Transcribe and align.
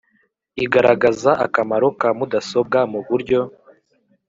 Igaragaza 0.63 1.31
akamaro 1.45 1.87
ka 1.99 2.09
mudasobwa 2.17 2.79
muburyo 2.91 3.39